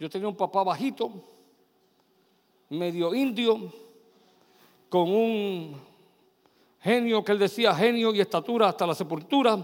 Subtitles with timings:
[0.00, 1.12] Yo tenía un papá bajito,
[2.70, 3.70] medio indio,
[4.88, 5.76] con un
[6.80, 9.62] genio que él decía genio y estatura hasta la sepultura,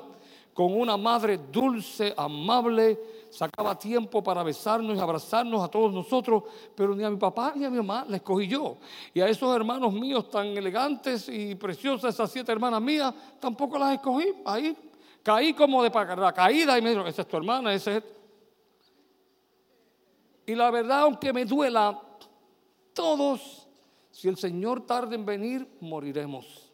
[0.53, 6.43] con una madre dulce, amable, sacaba tiempo para besarnos y abrazarnos a todos nosotros,
[6.75, 8.77] pero ni a mi papá ni a mi mamá la escogí yo.
[9.15, 13.95] Y a esos hermanos míos tan elegantes y preciosas, esas siete hermanas mías, tampoco las
[13.95, 14.35] escogí.
[14.45, 14.77] Ahí
[15.23, 18.16] caí como de la caída y me dijeron, esa es tu hermana, ese es...
[20.47, 22.01] Y la verdad, aunque me duela,
[22.93, 23.67] todos,
[24.11, 26.73] si el Señor tarda en venir, moriremos.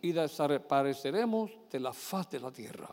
[0.00, 2.88] Y desapareceremos de la faz de la tierra.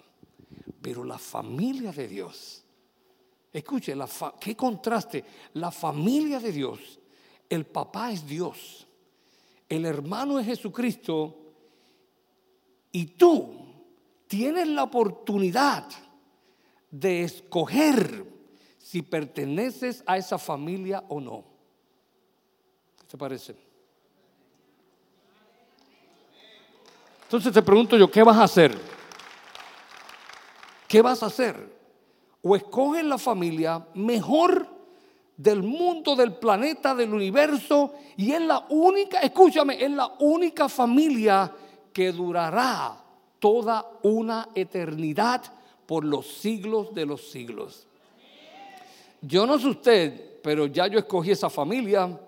[0.81, 2.63] Pero la familia de Dios,
[3.53, 4.09] escuche, la
[4.39, 5.23] qué contraste,
[5.53, 6.99] la familia de Dios,
[7.49, 8.85] el papá es Dios,
[9.69, 11.37] el hermano es Jesucristo
[12.91, 13.53] y tú
[14.27, 15.87] tienes la oportunidad
[16.91, 18.32] de escoger
[18.83, 21.45] si perteneces a esa familia o no.
[22.99, 23.55] ¿Qué te parece?
[27.23, 28.77] Entonces te pregunto yo, ¿qué vas a hacer?
[30.93, 31.55] ¿qué vas a hacer?
[32.43, 34.67] O escoges la familia mejor
[35.35, 41.51] del mundo, del planeta, del universo, y es la única, escúchame, es la única familia
[41.91, 42.95] que durará
[43.39, 45.41] toda una eternidad
[45.87, 47.87] por los siglos de los siglos.
[49.25, 52.19] Yo no sé usted, pero ya yo escogí esa familia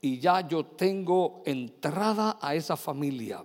[0.00, 3.44] y ya yo tengo entrada a esa familia.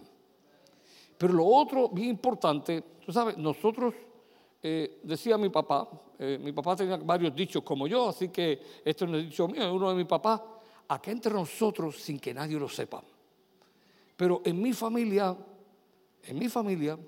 [1.17, 3.95] Pero lo otro bien importante, tú sabes, nosotros
[4.61, 9.07] eh, decía mi papá, eh, mi papá tenía varios dichos como yo, así que esto
[9.07, 10.45] no es dicho mío, es uno de mi papá,
[10.87, 13.03] acá entre nosotros sin que nadie lo sepa.
[14.15, 15.35] Pero en mi familia,
[16.25, 16.99] en mi familia,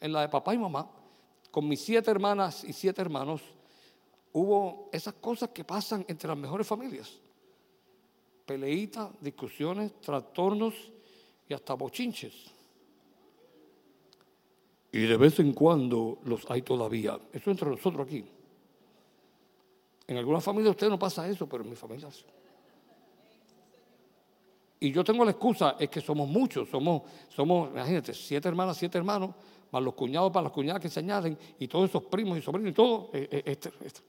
[0.00, 0.88] en la de papá y mamá,
[1.50, 3.42] con mis siete hermanas y siete hermanos,
[4.32, 7.18] hubo esas cosas que pasan entre las mejores familias.
[8.46, 10.74] Peleitas, discusiones, trastornos
[11.48, 12.34] y hasta bochinches.
[14.90, 17.18] Y de vez en cuando los hay todavía.
[17.32, 18.24] Eso entre nosotros aquí.
[20.06, 22.24] En alguna familia usted no pasa eso, pero en mi familia sí.
[24.80, 28.98] Y yo tengo la excusa, es que somos muchos, somos, somos, imagínate, siete hermanas, siete
[28.98, 29.30] hermanos,
[29.70, 32.72] más los cuñados para las cuñadas que se añaden, y todos esos primos y sobrinos
[32.72, 33.08] y todo.
[33.12, 34.00] Eh, eh, este, este.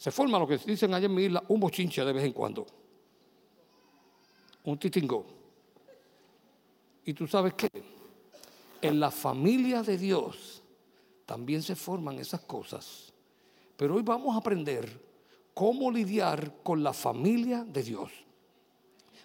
[0.00, 2.66] Se forma lo que dicen allá en mi isla, un bochinche de vez en cuando.
[4.64, 5.26] Un titingo.
[7.04, 7.68] ¿Y tú sabes qué?
[8.80, 10.62] En la familia de Dios
[11.26, 13.12] también se forman esas cosas.
[13.76, 14.88] Pero hoy vamos a aprender
[15.52, 18.10] cómo lidiar con la familia de Dios.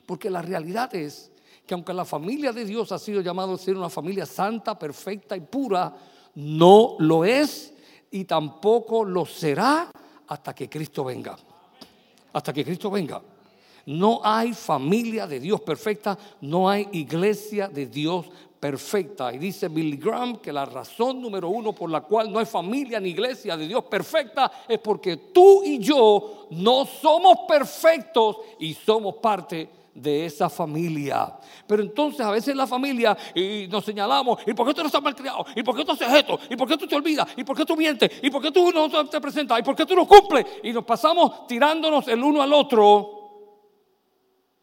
[0.06, 1.32] Porque la realidad es
[1.66, 5.38] que aunque la familia de Dios ha sido llamada a ser una familia santa, perfecta
[5.38, 5.96] y pura,
[6.36, 7.74] no lo es
[8.12, 9.90] y tampoco lo será
[10.28, 11.36] hasta que Cristo venga.
[12.34, 13.22] Hasta que Cristo venga.
[13.86, 18.26] No hay familia de Dios perfecta, no hay iglesia de Dios
[18.60, 19.32] perfecta.
[19.32, 23.00] Y dice Billy Graham que la razón número uno por la cual no hay familia
[23.00, 29.18] ni iglesia de Dios perfecta es porque tú y yo no somos perfectos y somos
[29.18, 29.70] parte de
[30.04, 31.34] esa familia.
[31.68, 35.02] Pero entonces a veces la familia y nos señalamos, ¿y por qué tú no estás
[35.02, 35.46] mal criado?
[35.56, 36.40] ¿Y por qué tú haces esto?
[36.50, 37.28] ¿Y por qué tú te olvidas?
[37.38, 38.12] ¿Y por qué tú mientes?
[38.22, 39.60] ¿Y por qué tú no te presentas?
[39.60, 40.46] ¿Y por qué tú no cumples?
[40.64, 43.12] Y nos pasamos tirándonos el uno al otro.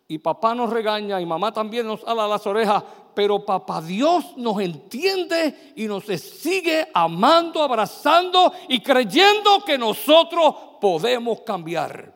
[0.09, 2.83] Y papá nos regaña y mamá también nos ala las orejas
[3.15, 11.43] pero papá Dios nos entiende y nos sigue amando, abrazando y creyendo que nosotros podemos
[11.43, 12.13] cambiar.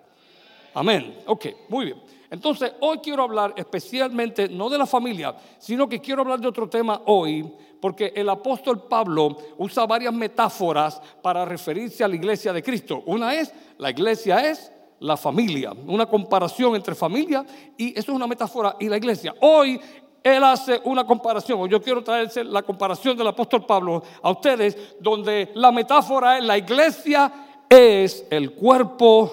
[0.75, 1.23] Amén.
[1.27, 2.16] Ok, muy bien.
[2.31, 6.69] Entonces, hoy quiero hablar especialmente, no de la familia, sino que quiero hablar de otro
[6.69, 7.49] tema hoy,
[7.81, 13.03] porque el apóstol Pablo usa varias metáforas para referirse a la iglesia de Cristo.
[13.07, 17.45] Una es, la iglesia es la familia, una comparación entre familia
[17.77, 19.35] y eso es una metáfora y la iglesia.
[19.41, 19.79] Hoy
[20.23, 24.97] él hace una comparación, o yo quiero traerse la comparación del apóstol Pablo a ustedes,
[25.01, 27.33] donde la metáfora es la iglesia
[27.69, 29.31] es el cuerpo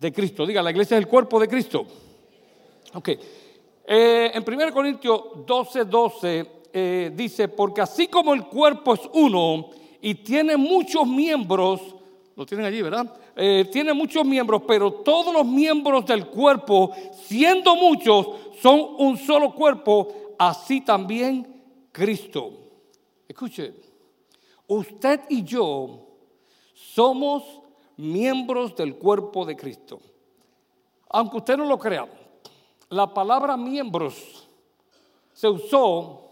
[0.00, 0.46] de Cristo.
[0.46, 1.86] Diga, la iglesia es el cuerpo de Cristo.
[2.94, 3.08] Ok.
[3.86, 9.70] Eh, en 1 Corintios 12, 12 eh, dice, porque así como el cuerpo es uno
[10.00, 11.80] y tiene muchos miembros,
[12.34, 13.14] lo tienen allí, ¿verdad?
[13.36, 16.92] Eh, tiene muchos miembros, pero todos los miembros del cuerpo,
[17.26, 18.28] siendo muchos,
[18.60, 22.52] son un solo cuerpo, así también Cristo.
[23.28, 23.74] Escuche,
[24.66, 26.06] usted y yo
[26.74, 27.59] somos
[28.00, 30.00] miembros del cuerpo de Cristo.
[31.08, 32.08] Aunque usted no lo crea,
[32.88, 34.48] la palabra miembros
[35.32, 36.30] se usó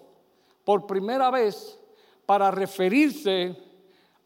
[0.65, 1.79] por primera vez
[2.26, 3.56] para referirse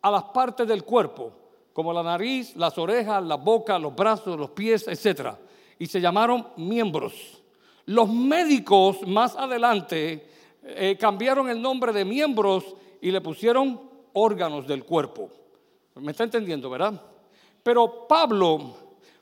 [0.01, 1.33] a las partes del cuerpo
[1.73, 5.37] como la nariz, las orejas, la boca, los brazos, los pies, etc.
[5.79, 7.43] Y se llamaron miembros.
[7.87, 10.29] Los médicos más adelante
[10.63, 13.81] eh, cambiaron el nombre de miembros y le pusieron
[14.13, 15.31] órganos del cuerpo.
[15.97, 17.01] ¿Me está entendiendo, verdad?
[17.63, 18.75] Pero Pablo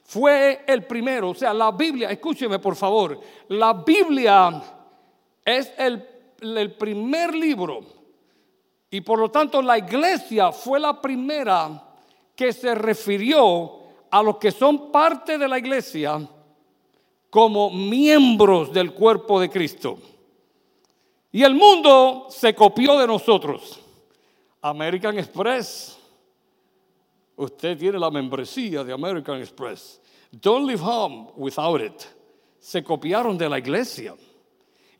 [0.02, 4.62] fue el primero, o sea, la Biblia, escúcheme por favor, la Biblia
[5.44, 6.04] es el,
[6.40, 7.80] el primer libro
[8.90, 11.84] y por lo tanto la iglesia fue la primera
[12.34, 13.78] que se refirió
[14.10, 16.28] a los que son parte de la iglesia
[17.28, 19.98] como miembros del cuerpo de Cristo.
[21.30, 23.80] Y el mundo se copió de nosotros.
[24.60, 25.99] American Express.
[27.40, 29.98] Usted tiene la membresía de American Express.
[30.30, 32.04] Don't leave home without it.
[32.58, 34.14] Se copiaron de la iglesia.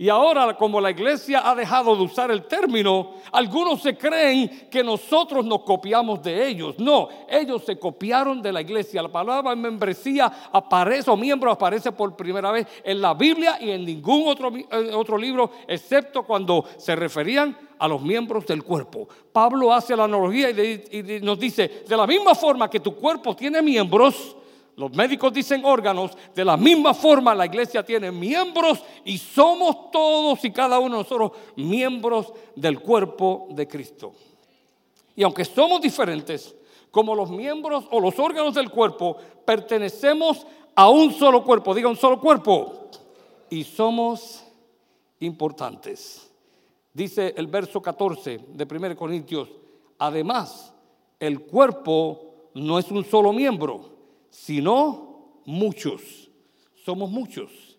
[0.00, 4.82] Y ahora, como la iglesia ha dejado de usar el término, algunos se creen que
[4.82, 6.78] nosotros nos copiamos de ellos.
[6.78, 9.02] No, ellos se copiaron de la iglesia.
[9.02, 13.84] La palabra membresía aparece o miembro aparece por primera vez en la Biblia y en
[13.84, 14.50] ningún otro,
[14.94, 19.06] otro libro, excepto cuando se referían a los miembros del cuerpo.
[19.30, 23.60] Pablo hace la analogía y nos dice, de la misma forma que tu cuerpo tiene
[23.60, 24.34] miembros,
[24.80, 30.42] los médicos dicen órganos, de la misma forma la iglesia tiene miembros y somos todos
[30.42, 34.14] y cada uno de nosotros miembros del cuerpo de Cristo.
[35.14, 36.56] Y aunque somos diferentes,
[36.90, 41.96] como los miembros o los órganos del cuerpo, pertenecemos a un solo cuerpo, diga un
[41.96, 42.88] solo cuerpo,
[43.50, 44.42] y somos
[45.18, 46.30] importantes.
[46.94, 49.50] Dice el verso 14 de 1 Corintios,
[49.98, 50.72] además,
[51.18, 53.99] el cuerpo no es un solo miembro
[54.30, 56.30] sino muchos.
[56.84, 57.78] Somos muchos.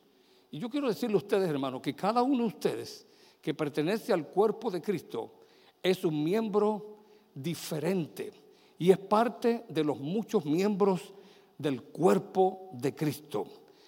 [0.51, 3.07] Y yo quiero decirle a ustedes, hermanos, que cada uno de ustedes
[3.41, 5.33] que pertenece al cuerpo de Cristo
[5.81, 6.97] es un miembro
[7.33, 8.31] diferente
[8.77, 11.13] y es parte de los muchos miembros
[11.57, 13.45] del cuerpo de Cristo.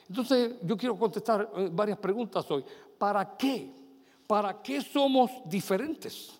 [0.07, 2.63] Entonces, yo quiero contestar eh, varias preguntas hoy.
[2.97, 3.71] ¿Para qué?
[4.27, 6.39] ¿Para qué somos diferentes?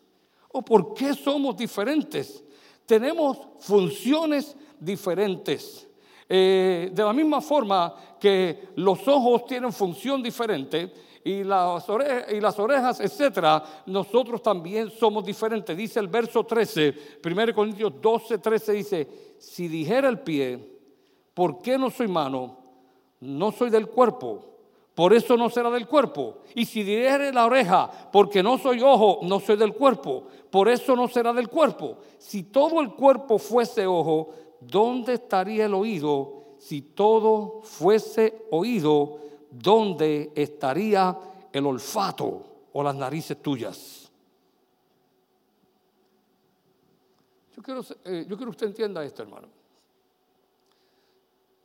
[0.52, 2.44] ¿O por qué somos diferentes?
[2.86, 5.88] Tenemos funciones diferentes.
[6.28, 10.92] Eh, de la misma forma que los ojos tienen función diferente
[11.24, 15.76] y las, orejas, y las orejas, etcétera, nosotros también somos diferentes.
[15.76, 20.60] Dice el verso 13, 1 Corintios 12, 13 dice, si dijera el pie,
[21.34, 22.58] ¿por qué no soy mano?
[23.22, 24.50] No soy del cuerpo.
[24.94, 26.40] Por eso no será del cuerpo.
[26.54, 30.26] Y si dijere la oreja, porque no soy ojo, no soy del cuerpo.
[30.52, 31.98] Por eso no será del cuerpo.
[32.20, 34.30] Si todo el cuerpo fuese ojo,
[34.68, 39.20] ¿dónde estaría el oído si todo fuese oído?
[39.50, 41.18] ¿Dónde estaría
[41.52, 42.44] el olfato
[42.74, 44.12] o las narices tuyas?
[47.56, 49.48] Yo quiero, eh, yo quiero que usted entienda esto, hermano.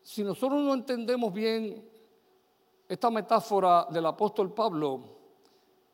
[0.03, 1.83] Si nosotros no entendemos bien
[2.89, 5.01] esta metáfora del apóstol Pablo,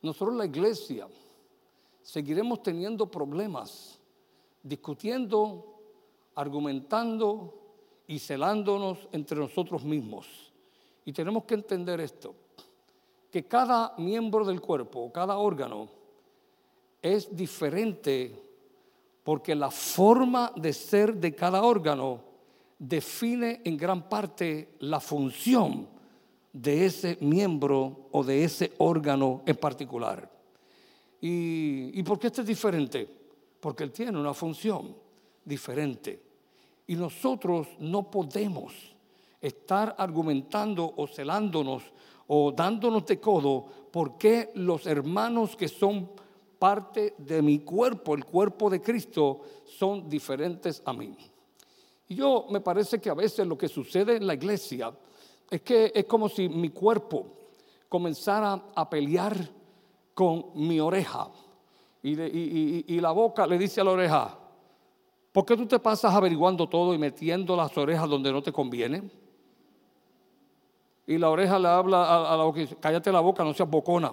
[0.03, 1.09] nosotros la iglesia
[2.03, 3.99] seguiremos teniendo problemas,
[4.63, 5.74] discutiendo
[6.35, 7.55] argumentando
[8.07, 10.53] y celándonos entre nosotros mismos.
[11.05, 12.35] Y tenemos que entender esto,
[13.31, 15.89] que cada miembro del cuerpo, cada órgano,
[17.03, 18.41] es diferente
[19.23, 22.21] porque la forma de ser de cada órgano
[22.79, 25.89] define en gran parte la función
[26.53, 30.31] de ese miembro o de ese órgano en particular.
[31.21, 33.09] ¿Y, por qué este es diferente?
[33.61, 34.95] Porque él tiene una función
[35.45, 36.23] diferente.
[36.87, 38.75] Y nosotros no podemos
[39.41, 41.83] estar argumentando o celándonos
[42.27, 46.11] o dándonos de codo porque los hermanos que son
[46.59, 51.15] parte de mi cuerpo, el cuerpo de Cristo, son diferentes a mí.
[52.09, 54.93] Y yo me parece que a veces lo que sucede en la iglesia
[55.51, 57.27] es que es como si mi cuerpo
[57.89, 59.37] comenzara a pelear
[60.15, 61.29] con mi oreja.
[62.03, 64.39] Y, y la boca le dice a la oreja,
[65.35, 69.03] ¿Por qué tú te pasas averiguando todo y metiendo las orejas donde no te conviene?
[71.09, 74.13] Y la oreja le habla a, la boca, cállate la boca, no seas bocona.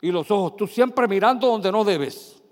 [0.00, 2.42] Y los ojos, tú siempre mirando donde no debes.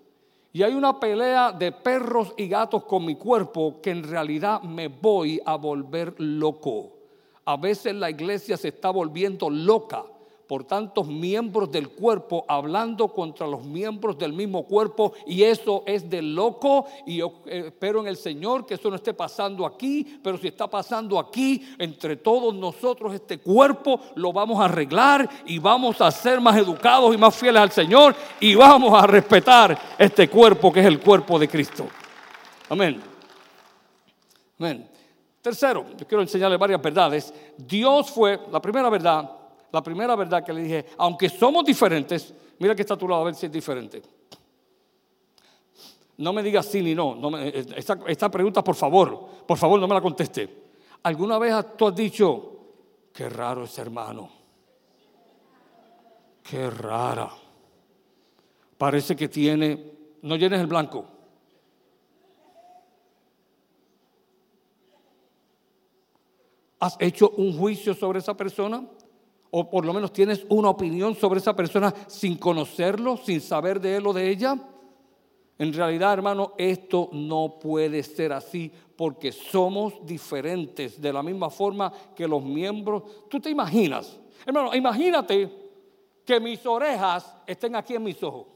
[0.52, 4.86] Y hay una pelea de perros y gatos con mi cuerpo que en realidad me
[4.86, 6.92] voy a volver loco.
[7.44, 10.04] A veces la iglesia se está volviendo loca
[10.52, 16.10] por tantos miembros del cuerpo hablando contra los miembros del mismo cuerpo y eso es
[16.10, 20.20] de loco y yo eh, espero en el Señor que eso no esté pasando aquí,
[20.22, 25.58] pero si está pasando aquí, entre todos nosotros este cuerpo lo vamos a arreglar y
[25.58, 30.28] vamos a ser más educados y más fieles al Señor y vamos a respetar este
[30.28, 31.86] cuerpo que es el cuerpo de Cristo.
[32.68, 33.00] Amén.
[34.58, 34.86] Amén.
[35.40, 37.32] Tercero, yo quiero enseñarle varias verdades.
[37.56, 39.41] Dios fue, la primera verdad,
[39.72, 43.22] la primera verdad que le dije, aunque somos diferentes, mira que está a tu lado
[43.22, 44.02] a ver si es diferente.
[46.18, 47.16] No me digas sí ni no.
[48.06, 50.62] esta, pregunta, por favor, por favor, no me la conteste.
[51.04, 52.52] ¿Alguna vez tú has dicho,
[53.14, 54.28] qué raro ese hermano?
[56.42, 57.30] Qué rara.
[58.76, 61.06] Parece que tiene, no llenes el blanco.
[66.78, 68.84] ¿Has hecho un juicio sobre esa persona?
[69.54, 73.96] ¿O por lo menos tienes una opinión sobre esa persona sin conocerlo, sin saber de
[73.96, 74.58] él o de ella?
[75.58, 81.92] En realidad, hermano, esto no puede ser así porque somos diferentes de la misma forma
[82.16, 83.02] que los miembros.
[83.28, 85.50] Tú te imaginas, hermano, imagínate
[86.24, 88.46] que mis orejas estén aquí en mis ojos.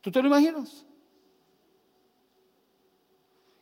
[0.00, 0.86] ¿Tú te lo imaginas?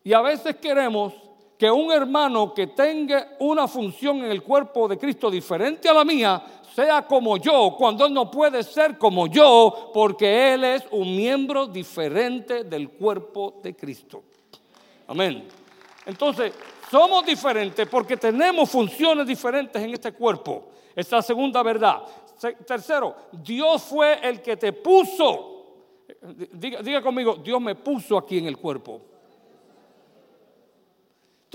[0.04, 1.14] Y a veces queremos
[1.58, 6.04] que un hermano que tenga una función en el cuerpo de Cristo diferente a la
[6.04, 6.42] mía
[6.74, 11.66] sea como yo, cuando Él no puede ser como yo, porque Él es un miembro
[11.66, 14.22] diferente del cuerpo de Cristo.
[15.06, 15.48] Amén.
[16.04, 16.52] Entonces,
[16.90, 20.68] somos diferentes porque tenemos funciones diferentes en este cuerpo.
[20.94, 22.02] Esta segunda verdad.
[22.66, 25.54] Tercero, Dios fue el que te puso.
[26.52, 29.00] Diga conmigo, Dios me puso aquí en el cuerpo.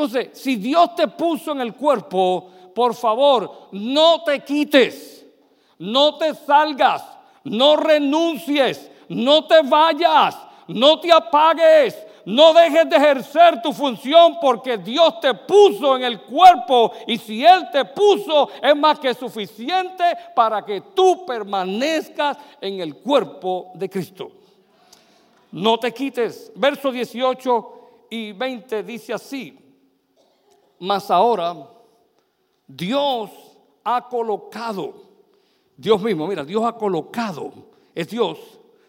[0.02, 5.24] Entonces, si Dios te puso en el cuerpo, por favor, no te quites,
[5.78, 7.06] no te salgas,
[7.44, 10.36] no renuncies, no te vayas,
[10.68, 16.22] no te apagues, no dejes de ejercer tu función porque Dios te puso en el
[16.22, 20.04] cuerpo y si Él te puso es más que suficiente
[20.36, 24.32] para que tú permanezcas en el cuerpo de Cristo.
[25.52, 26.52] No te quites.
[26.56, 29.61] Verso 18 y 20 dice así.
[30.82, 31.56] Mas ahora
[32.68, 33.30] Dios
[33.84, 34.96] ha colocado,
[35.78, 37.52] Dios mismo, mira, Dios ha colocado,
[37.94, 38.40] es Dios,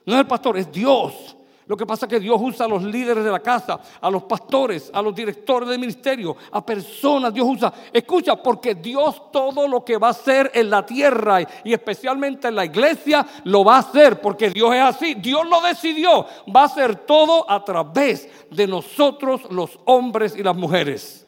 [0.06, 1.36] no es el pastor, es Dios.
[1.66, 4.22] Lo que pasa es que Dios usa a los líderes de la casa, a los
[4.22, 7.32] pastores, a los directores de ministerio, a personas.
[7.32, 11.74] Dios usa, escucha, porque Dios todo lo que va a hacer en la tierra y
[11.74, 15.14] especialmente en la iglesia, lo va a hacer, porque Dios es así.
[15.14, 16.26] Dios lo decidió.
[16.54, 21.26] Va a hacer todo a través de nosotros los hombres y las mujeres.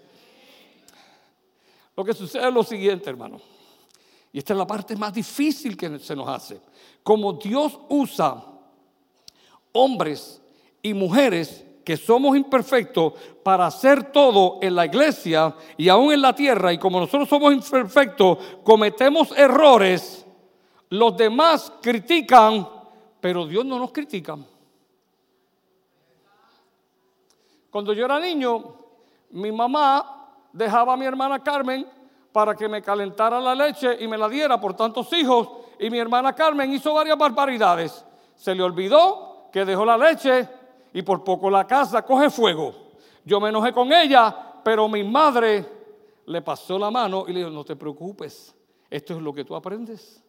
[1.97, 3.41] Lo que sucede es lo siguiente, hermano.
[4.33, 6.61] Y esta es la parte más difícil que se nos hace.
[7.03, 8.45] Como Dios usa
[9.73, 10.43] hombres
[10.83, 16.35] y mujeres que somos imperfectos para hacer todo en la iglesia y aún en la
[16.35, 20.25] tierra, y como nosotros somos imperfectos, cometemos errores,
[20.89, 22.69] los demás critican,
[23.21, 24.37] pero Dios no nos critica.
[27.71, 28.77] Cuando yo era niño,
[29.31, 30.24] mi mamá
[30.55, 31.87] dejaba a mi hermana Carmen
[32.33, 35.49] para que me calentara la leche y me la diera por tantos hijos.
[35.79, 38.05] Y mi hermana Carmen hizo varias barbaridades.
[38.35, 40.49] Se le olvidó que dejó la leche
[40.93, 42.75] y por poco la casa coge fuego.
[43.25, 44.35] Yo me enojé con ella,
[44.65, 45.67] pero mi madre
[46.27, 48.55] le pasó la mano y le dijo, no te preocupes,
[48.89, 50.24] esto es lo que tú aprendes.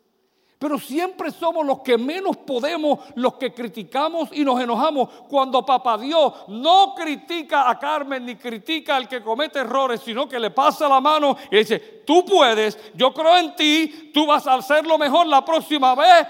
[0.58, 5.98] Pero siempre somos los que menos podemos, los que criticamos y nos enojamos cuando papá
[5.98, 10.88] Dios no critica a Carmen ni critica al que comete errores, sino que le pasa
[10.88, 15.28] la mano y dice, tú puedes, yo creo en ti, tú vas a hacerlo mejor
[15.28, 16.28] la próxima vez.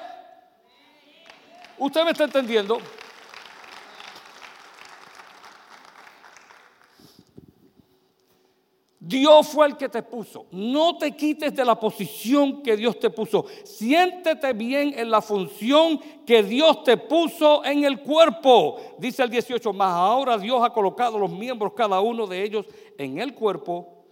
[1.77, 2.79] ¿Usted me está entendiendo?
[9.07, 10.47] Dios fue el que te puso.
[10.49, 13.45] No te quites de la posición que Dios te puso.
[13.63, 18.77] Siéntete bien en la función que Dios te puso en el cuerpo.
[18.97, 22.65] Dice el 18, más ahora Dios ha colocado los miembros, cada uno de ellos,
[22.97, 24.05] en el cuerpo.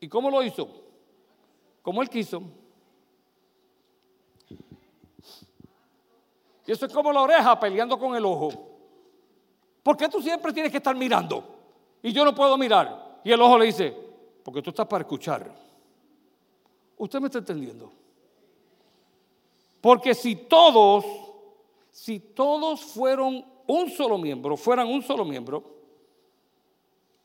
[0.00, 0.68] ¿Y cómo lo hizo?
[1.80, 2.42] Como Él quiso.
[6.66, 8.50] Y eso es como la oreja peleando con el ojo.
[9.84, 11.44] ¿Por qué tú siempre tienes que estar mirando?
[12.02, 13.05] Y yo no puedo mirar.
[13.26, 13.92] Y el ojo le dice,
[14.44, 15.52] porque tú estás para escuchar.
[16.96, 17.90] ¿Usted me está entendiendo?
[19.80, 21.04] Porque si todos,
[21.90, 25.64] si todos fueron un solo miembro, fueran un solo miembro,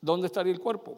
[0.01, 0.97] ¿dónde estaría el cuerpo?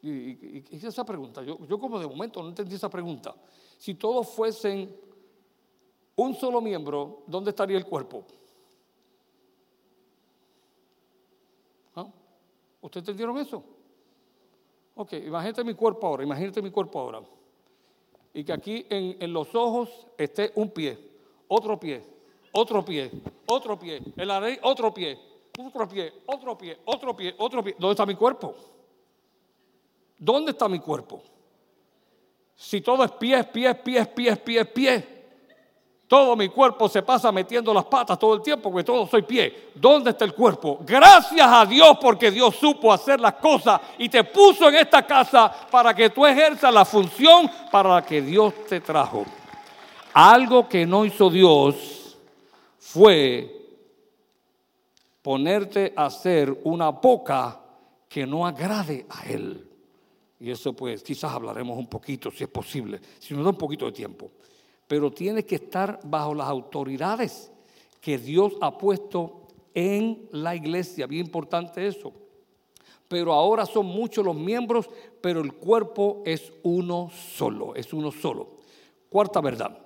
[0.00, 3.34] Y, esa pregunta, yo, yo como de momento no entendí esa pregunta.
[3.78, 4.96] Si todos fuesen
[6.14, 8.24] un solo miembro, ¿dónde estaría el cuerpo?
[12.82, 13.62] ¿Ustedes entendieron eso?
[14.96, 17.22] Ok, imagínate mi cuerpo ahora, imagínate mi cuerpo ahora.
[18.34, 20.98] Y que aquí en, los ojos esté un pie,
[21.48, 22.02] otro pie,
[22.52, 23.10] otro pie,
[23.46, 25.18] otro pie, en la nariz, otro pie,
[25.58, 27.76] otro pie, otro pie, otro pie, otro pie.
[27.78, 28.54] ¿Dónde está mi cuerpo?
[30.18, 31.22] ¿Dónde está mi cuerpo?
[32.54, 35.04] Si todo es pies, pies, pies, pies, pies, pies,
[36.12, 39.70] todo mi cuerpo se pasa metiendo las patas todo el tiempo, porque todo soy pie.
[39.74, 40.80] ¿Dónde está el cuerpo?
[40.84, 45.50] Gracias a Dios porque Dios supo hacer las cosas y te puso en esta casa
[45.70, 49.24] para que tú ejerzas la función para la que Dios te trajo.
[50.12, 52.18] Algo que no hizo Dios
[52.78, 53.70] fue
[55.22, 57.58] ponerte a hacer una boca
[58.06, 59.66] que no agrade a Él.
[60.40, 63.86] Y eso pues quizás hablaremos un poquito, si es posible, si nos da un poquito
[63.86, 64.30] de tiempo
[64.92, 67.50] pero tiene que estar bajo las autoridades
[67.98, 71.06] que Dios ha puesto en la iglesia.
[71.06, 72.12] Bien importante eso.
[73.08, 74.90] Pero ahora son muchos los miembros,
[75.22, 78.56] pero el cuerpo es uno solo, es uno solo.
[79.08, 79.78] Cuarta verdad,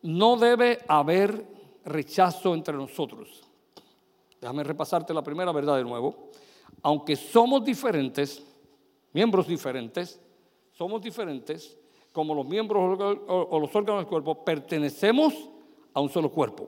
[0.00, 1.44] no debe haber
[1.84, 3.42] rechazo entre nosotros.
[4.40, 6.30] Déjame repasarte la primera verdad de nuevo.
[6.80, 8.42] Aunque somos diferentes,
[9.12, 10.18] miembros diferentes,
[10.72, 11.76] somos diferentes,
[12.12, 12.98] como los miembros
[13.28, 15.34] o los órganos del cuerpo, pertenecemos
[15.94, 16.66] a un solo cuerpo.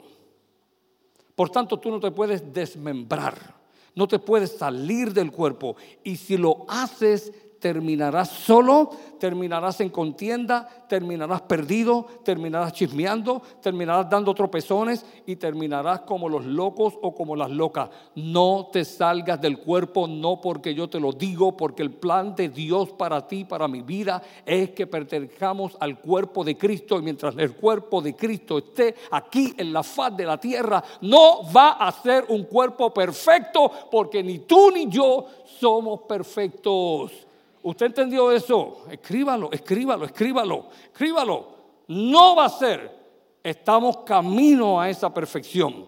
[1.34, 3.54] Por tanto, tú no te puedes desmembrar,
[3.94, 5.76] no te puedes salir del cuerpo.
[6.04, 8.90] Y si lo haces, terminarás solo,
[9.20, 16.94] terminarás en contienda, terminarás perdido, terminarás chismeando, terminarás dando tropezones y terminarás como los locos
[17.02, 17.90] o como las locas.
[18.16, 22.48] No te salgas del cuerpo, no porque yo te lo digo, porque el plan de
[22.48, 27.36] Dios para ti, para mi vida, es que pertenezcamos al cuerpo de Cristo y mientras
[27.36, 31.92] el cuerpo de Cristo esté aquí en la faz de la tierra, no va a
[31.92, 37.26] ser un cuerpo perfecto porque ni tú ni yo somos perfectos.
[37.62, 38.84] ¿Usted entendió eso?
[38.90, 41.46] Escríbalo, escríbalo, escríbalo, escríbalo.
[41.88, 42.98] No va a ser.
[43.42, 45.86] Estamos camino a esa perfección.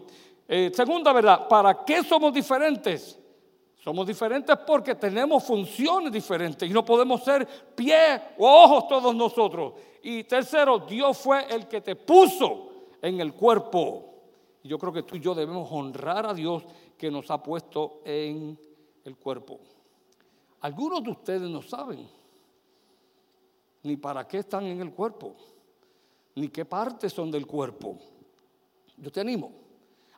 [0.48, 3.18] Eh, segunda verdad, ¿para qué somos diferentes?
[3.82, 9.74] Somos diferentes porque tenemos funciones diferentes y no podemos ser pie o ojos todos nosotros.
[10.02, 14.14] Y tercero, Dios fue el que te puso en el cuerpo.
[14.62, 16.64] Yo creo que tú y yo debemos honrar a Dios
[16.96, 18.56] que nos ha puesto en
[19.04, 19.58] el cuerpo.
[20.62, 22.08] Algunos de ustedes no saben
[23.82, 25.34] ni para qué están en el cuerpo,
[26.36, 27.98] ni qué partes son del cuerpo.
[28.96, 29.52] Yo te animo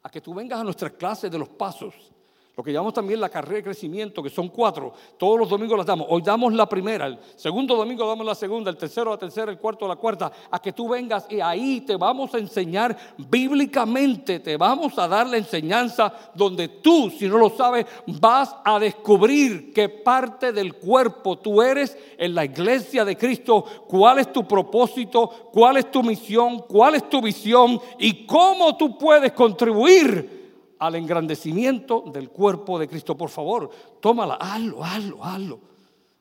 [0.03, 2.13] a que tú vengas a nuestras clases de los pasos
[2.57, 4.93] lo que llamamos también la carrera de crecimiento, que son cuatro.
[5.19, 6.07] Todos los domingos las damos.
[6.09, 9.59] Hoy damos la primera, el segundo domingo damos la segunda, el tercero la tercera, el
[9.59, 10.31] cuarto la cuarta.
[10.53, 15.27] A que tú vengas y ahí te vamos a enseñar bíblicamente, te vamos a dar
[15.29, 21.37] la enseñanza donde tú, si no lo sabes, vas a descubrir qué parte del cuerpo
[21.39, 26.61] tú eres en la iglesia de Cristo, cuál es tu propósito, cuál es tu misión,
[26.69, 30.44] cuál es tu visión y cómo tú puedes contribuir
[30.79, 33.17] al engrandecimiento del cuerpo de Cristo.
[33.17, 35.61] Por favor, tómala, hazlo, hazlo, hazlo,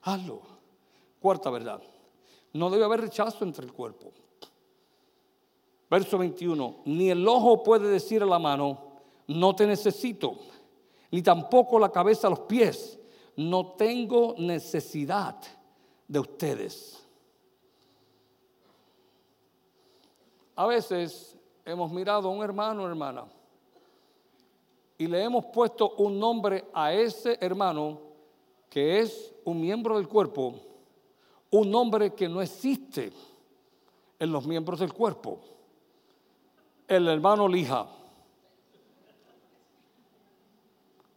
[0.02, 0.42] hazlo.
[1.20, 1.82] Cuarta verdad,
[2.54, 4.12] no debe haber rechazo entre el cuerpo.
[5.89, 8.80] Verso 21, ni el ojo puede decir a la mano,
[9.28, 10.38] no te necesito,
[11.12, 13.00] ni tampoco la cabeza a los pies,
[13.36, 15.38] no tengo necesidad
[16.08, 17.08] de ustedes.
[20.56, 23.26] A veces hemos mirado a un hermano o hermana
[24.98, 28.00] y le hemos puesto un nombre a ese hermano
[28.70, 30.56] que es un miembro del cuerpo,
[31.52, 33.12] un nombre que no existe
[34.20, 35.40] en los miembros del cuerpo.
[36.88, 37.88] El hermano Lija,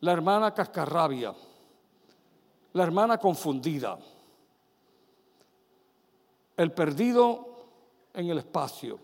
[0.00, 1.34] la hermana Cascarrabia,
[2.72, 3.98] la hermana confundida,
[6.56, 7.48] el perdido
[8.14, 8.98] en el espacio,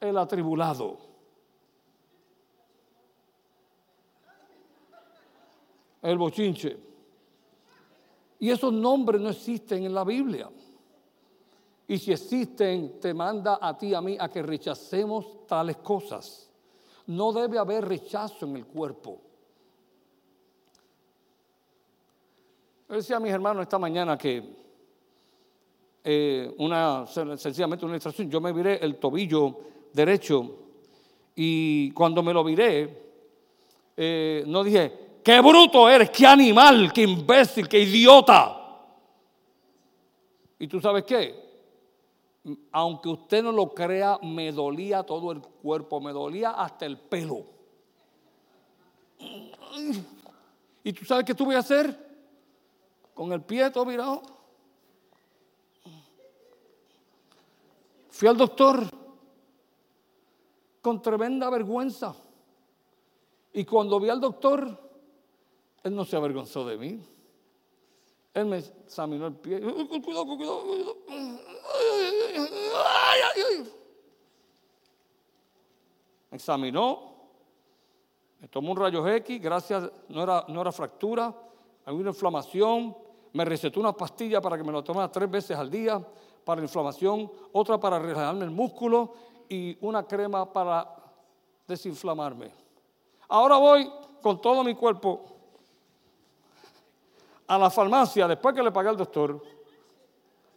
[0.00, 1.07] el atribulado
[6.02, 6.76] el bochinche.
[8.40, 10.48] Y esos nombres no existen en la Biblia.
[11.86, 16.50] Y si existen, te manda a ti a mí a que rechacemos tales cosas.
[17.06, 19.20] No debe haber rechazo en el cuerpo.
[22.88, 24.56] Yo decía a mis hermanos esta mañana que
[26.04, 29.58] eh, una, sencillamente una ilustración, yo me viré el tobillo
[29.92, 30.56] derecho
[31.34, 33.08] y cuando me lo viré,
[33.96, 38.54] eh, no dije, Qué bruto eres, qué animal, qué imbécil, qué idiota.
[40.58, 41.48] ¿Y tú sabes qué?
[42.72, 47.44] Aunque usted no lo crea, me dolía todo el cuerpo, me dolía hasta el pelo.
[50.82, 52.08] ¿Y tú sabes qué tuve que hacer?
[53.12, 54.22] Con el pie todo virado.
[58.10, 58.84] Fui al doctor.
[60.80, 62.14] con tremenda vergüenza.
[63.52, 64.87] Y cuando vi al doctor,
[65.82, 67.00] él no se avergonzó de mí.
[68.34, 69.60] Él me examinó el pie.
[69.60, 70.96] Cuidado, cuidado, cuidado.
[76.30, 77.14] Me examinó.
[78.40, 79.40] Me tomó un rayo X.
[79.40, 81.34] Gracias, no era, no era fractura.
[81.84, 82.96] Alguna inflamación.
[83.32, 86.04] Me recetó una pastilla para que me lo tomara tres veces al día
[86.44, 89.12] para inflamación, otra para relajarme el músculo
[89.50, 90.88] y una crema para
[91.66, 92.50] desinflamarme.
[93.28, 95.37] Ahora voy con todo mi cuerpo
[97.48, 99.42] a la farmacia, después que le pagué al doctor,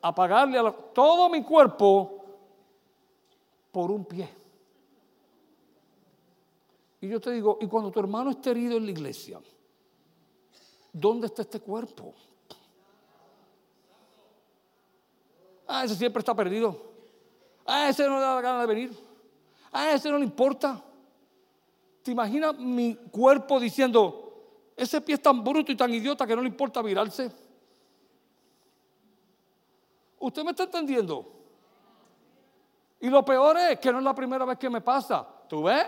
[0.02, 2.26] a pagarle a todo mi cuerpo
[3.72, 4.30] por un pie.
[7.00, 9.40] Y yo te digo, y cuando tu hermano esté herido en la iglesia,
[10.92, 12.14] ¿dónde está este cuerpo?
[15.68, 16.92] Ah, ese siempre está perdido.
[17.66, 19.00] Ah, ese no le da la gana de venir.
[19.72, 20.84] Ah, ese no le importa.
[22.04, 24.21] ¿Te imaginas mi cuerpo diciendo,
[24.82, 27.32] ese pie es tan bruto y tan idiota que no le importa virarse?
[30.18, 31.32] ¿Usted me está entendiendo?
[33.00, 35.28] Y lo peor es que no es la primera vez que me pasa.
[35.48, 35.86] ¿Tú ves?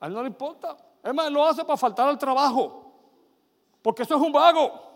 [0.00, 0.74] A él no le importa.
[1.02, 2.94] Es más, él lo hace para faltar al trabajo.
[3.82, 4.88] Porque eso es un vago.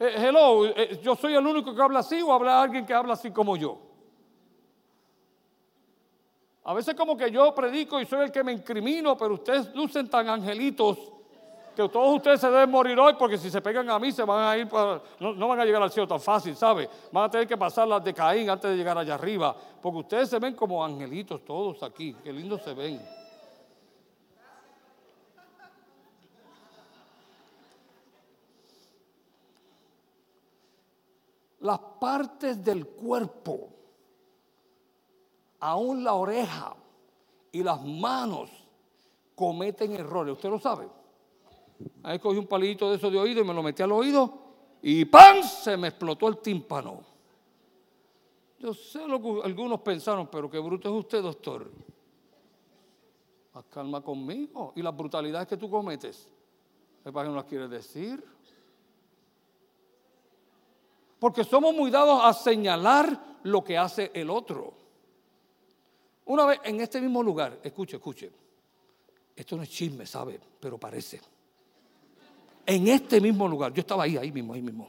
[0.00, 3.12] Eh, hello, eh, yo soy el único que habla así o habla alguien que habla
[3.12, 3.78] así como yo.
[6.64, 10.10] A veces como que yo predico y soy el que me incrimino, pero ustedes lucen
[10.10, 11.12] tan angelitos
[11.78, 14.48] que todos ustedes se deben morir hoy porque si se pegan a mí se van
[14.48, 16.90] a ir para, no, no, van a llegar al cielo tan fácil, ¿sabe?
[17.12, 20.28] Van a tener que pasar las de Caín antes de llegar allá arriba, porque ustedes
[20.28, 23.00] se ven como angelitos todos aquí, qué lindos se ven.
[31.60, 33.68] las partes del cuerpo,
[35.60, 36.74] aún la oreja
[37.50, 38.48] y las manos
[39.34, 40.34] cometen errores.
[40.34, 40.97] ¿Usted lo sabe?
[42.02, 44.48] Ahí cogí un palito de eso de oído y me lo metí al oído
[44.82, 45.42] y ¡pam!
[45.42, 47.00] Se me explotó el tímpano.
[48.58, 51.70] Yo sé lo que algunos pensaron, pero qué bruto es usted, doctor.
[53.54, 54.72] Haz calma conmigo.
[54.74, 56.28] Y las brutalidades que tú cometes,
[57.04, 58.24] ¿para qué no las quieres decir?
[61.18, 64.74] Porque somos muy dados a señalar lo que hace el otro.
[66.26, 68.30] Una vez en este mismo lugar, escuche, escuche,
[69.34, 70.38] esto no es chisme, ¿sabe?
[70.60, 71.20] Pero parece.
[72.68, 74.88] En este mismo lugar, yo estaba ahí, ahí mismo, ahí mismo.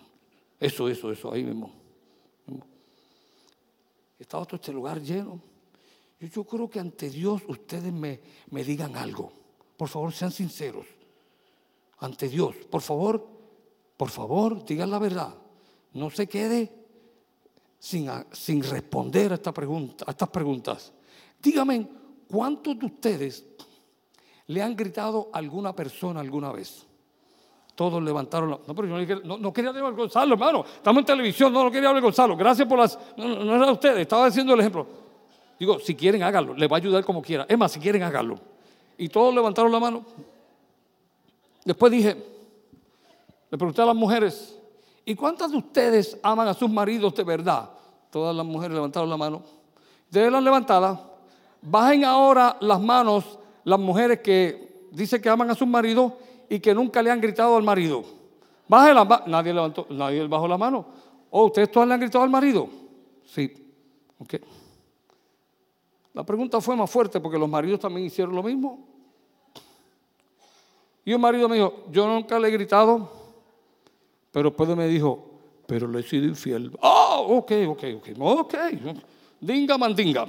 [0.60, 1.72] Eso, eso, eso, ahí mismo.
[4.20, 5.40] Estaba todo este lugar lleno.
[6.20, 8.20] Yo, yo creo que ante Dios ustedes me,
[8.52, 9.32] me digan algo.
[9.78, 10.86] Por favor, sean sinceros.
[12.00, 13.26] Ante Dios, por favor,
[13.96, 15.34] por favor, digan la verdad
[15.94, 16.72] no se quede
[17.80, 20.94] sin, sin responder a, esta pregunta, a estas preguntas.
[21.42, 21.88] Dígame,
[22.28, 23.46] ¿cuántos de ustedes
[24.48, 26.86] le han gritado a alguna persona alguna vez?
[27.80, 28.60] Todos levantaron la...
[28.68, 30.66] No, pero yo no, no, quería hablar Gonzalo, hermano.
[30.68, 32.36] Estamos en televisión, no, no quería hablar Gonzalo.
[32.36, 33.00] Gracias por las...
[33.16, 34.86] No, no era ustedes, estaba diciendo el ejemplo.
[35.58, 36.54] Digo, si quieren, háganlo.
[36.56, 37.46] Le va a ayudar como quiera.
[37.48, 38.38] Es más, si quieren, háganlo.
[38.98, 40.04] Y todos levantaron la mano.
[41.64, 42.18] Después dije,
[43.50, 44.60] le pregunté a las mujeres,
[45.06, 47.70] ¿Y cuántas de ustedes aman a sus maridos de verdad?
[48.12, 49.42] Todas las mujeres levantaron la mano.
[50.04, 51.02] Ustedes la han levantada.
[51.62, 56.12] Bajen ahora las manos las mujeres que dicen que aman a sus maridos
[56.50, 58.04] y que nunca le han gritado al marido.
[58.68, 60.86] Bajen las Nadie levantó, nadie bajó la mano.
[61.30, 62.68] ¿O oh, ustedes todas le han gritado al marido?
[63.26, 63.54] Sí.
[64.20, 64.36] Ok.
[66.14, 68.88] La pregunta fue más fuerte porque los maridos también hicieron lo mismo.
[71.06, 73.20] Y un marido me dijo, yo nunca le he gritado
[74.32, 75.26] pero después me dijo,
[75.66, 76.72] pero le he sido infiel.
[76.82, 78.56] Ah, ok, ok, ok, ok.
[79.40, 80.28] Dinga mandinga.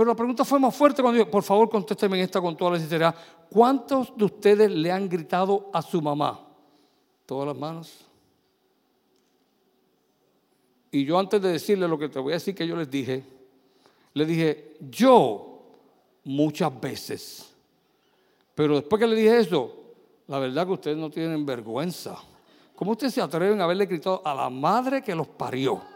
[0.00, 2.78] Pero la pregunta fue más fuerte cuando dijo, por favor contésteme esta con toda la
[2.78, 3.14] sinceridad.
[3.50, 6.40] ¿Cuántos de ustedes le han gritado a su mamá?
[7.26, 8.06] Todas las manos.
[10.90, 13.22] Y yo antes de decirle lo que te voy a decir que yo les dije,
[14.14, 15.64] le dije, yo
[16.24, 17.54] muchas veces.
[18.54, 19.70] Pero después que le dije eso,
[20.28, 22.16] la verdad que ustedes no tienen vergüenza.
[22.74, 25.89] ¿Cómo ustedes se atreven a haberle gritado a la madre que los parió?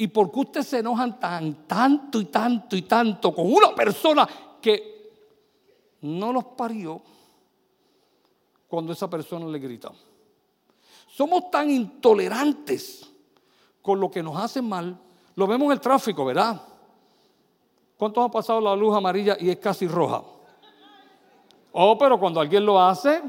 [0.00, 4.26] ¿Y por qué ustedes se enojan tan, tanto y tanto y tanto con una persona
[4.58, 5.12] que
[6.00, 7.02] no los parió
[8.66, 9.92] cuando esa persona le grita?
[11.06, 13.10] Somos tan intolerantes
[13.82, 14.98] con lo que nos hacen mal.
[15.34, 16.62] Lo vemos en el tráfico, ¿verdad?
[17.98, 20.22] ¿Cuántos han pasado la luz amarilla y es casi roja?
[21.72, 23.20] Oh, pero cuando alguien lo hace,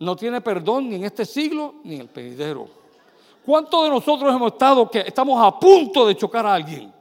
[0.00, 2.81] no tiene perdón ni en este siglo ni en el pedidero.
[3.44, 6.92] ¿Cuántos de nosotros hemos estado que estamos a punto de chocar a alguien?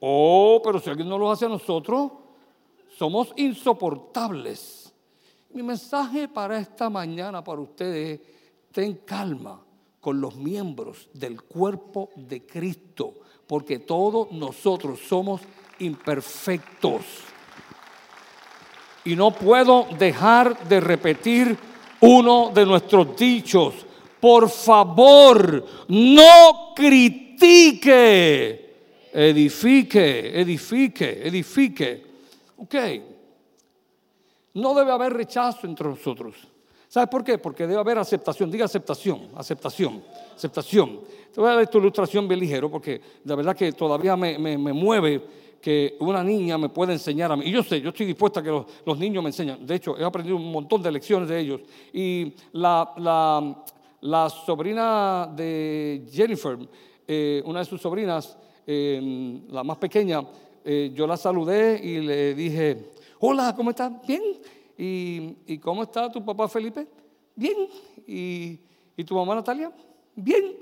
[0.00, 2.12] Oh, pero si alguien no lo hace a nosotros,
[2.98, 4.92] somos insoportables.
[5.54, 8.20] Mi mensaje para esta mañana para ustedes,
[8.72, 9.60] ten calma
[10.00, 13.14] con los miembros del cuerpo de Cristo,
[13.46, 15.40] porque todos nosotros somos
[15.78, 17.02] imperfectos.
[19.06, 21.58] Y no puedo dejar de repetir
[22.00, 23.86] uno de nuestros dichos.
[24.24, 27.90] Por favor, no critique.
[29.12, 32.06] Edifique, edifique, edifique.
[32.56, 32.74] Ok.
[34.54, 36.36] No debe haber rechazo entre nosotros.
[36.88, 37.36] ¿Sabes por qué?
[37.36, 38.50] Porque debe haber aceptación.
[38.50, 40.02] Diga aceptación, aceptación,
[40.34, 41.00] aceptación.
[41.30, 44.72] Te voy a dar esta ilustración bien ligero porque la verdad que todavía me, me
[44.72, 45.20] mueve
[45.60, 47.44] que una niña me puede enseñar a mí.
[47.44, 49.66] Y yo sé, yo estoy dispuesta a que los, niños me enseñen.
[49.66, 51.60] De hecho, he aprendido un montón de lecciones de ellos.
[51.92, 53.64] Y la, la,
[54.28, 56.58] sobrina de Jennifer,
[57.06, 58.36] eh, una de sus sobrinas,
[58.66, 60.22] eh, la más pequeña,
[60.64, 62.90] eh, yo la saludé y le dije,
[63.20, 63.92] hola, ¿cómo estás?
[64.06, 64.22] Bien.
[64.76, 66.86] ¿Y, cómo está tu papá Felipe?
[67.34, 67.68] Bien.
[68.06, 69.72] ¿Y, tu mamá Natalia?
[70.14, 70.54] Bien.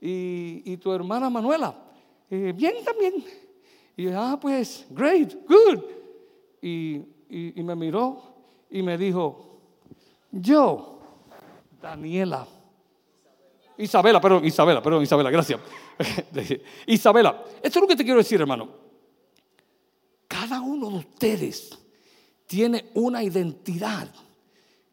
[0.00, 1.74] ¿Y, tu hermana Manuela?
[2.30, 3.24] bien también.
[3.96, 5.82] Y ah, pues, great, good.
[6.60, 7.02] Y,
[7.62, 8.22] me miró
[8.70, 9.60] y me dijo,
[10.30, 10.98] yo,
[11.80, 12.46] Daniela.
[13.78, 15.60] Isabela, perdón, Isabela, perdón, Isabela, gracias.
[16.86, 18.68] Isabela, esto es lo que te quiero decir, hermano.
[20.28, 21.78] Cada uno de ustedes
[22.46, 24.12] tiene una identidad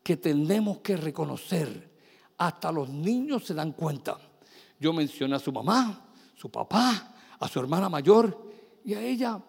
[0.04, 1.90] que tenemos que reconocer.
[2.38, 4.18] Hasta los niños se dan cuenta.
[4.80, 8.52] Yo mencioné a su mamá, su papá, a su hermana mayor
[8.86, 9.40] y a ella,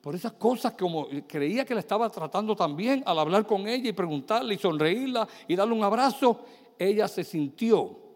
[0.00, 3.90] por esas cosas como creía que la estaba tratando tan bien, al hablar con ella
[3.90, 6.44] y preguntarle y sonreírla y darle un abrazo,
[6.78, 8.09] ella se sintió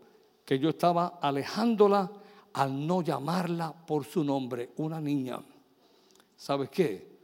[0.44, 2.10] que yo estaba alejándola
[2.52, 5.40] al no llamarla por su nombre, una niña.
[6.36, 7.14] ¿Sabes qué?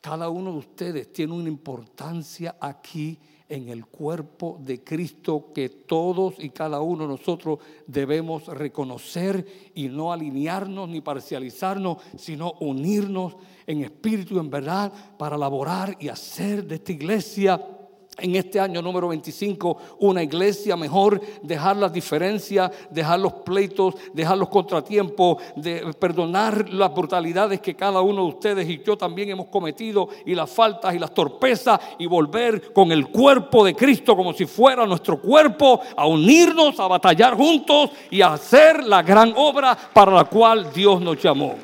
[0.00, 6.34] Cada uno de ustedes tiene una importancia aquí en el cuerpo de Cristo que todos
[6.38, 13.36] y cada uno de nosotros debemos reconocer y no alinearnos ni parcializarnos, sino unirnos
[13.66, 17.77] en espíritu y en verdad para laborar y hacer de esta iglesia
[18.18, 24.38] en este año número 25 una iglesia mejor, dejar las diferencias, dejar los pleitos, dejar
[24.38, 29.46] los contratiempos, de perdonar las brutalidades que cada uno de ustedes y yo también hemos
[29.46, 34.32] cometido y las faltas y las torpezas y volver con el cuerpo de Cristo como
[34.32, 39.76] si fuera nuestro cuerpo a unirnos, a batallar juntos y a hacer la gran obra
[39.92, 41.54] para la cual Dios nos llamó.